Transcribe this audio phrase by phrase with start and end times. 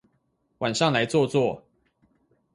[0.57, 1.63] 晚上來坐坐